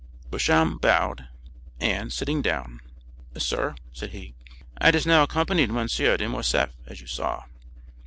Beauchamp 0.31 0.81
bowed, 0.81 1.27
and, 1.79 2.11
sitting 2.11 2.41
down, 2.41 2.79
"Sir," 3.37 3.75
said 3.93 4.09
he, 4.09 4.33
"I 4.79 4.89
just 4.89 5.05
now 5.05 5.21
accompanied 5.21 5.69
M. 5.69 5.85
de 5.85 6.27
Morcerf, 6.27 6.71
as 6.87 7.01
you 7.01 7.05
saw." 7.05 7.43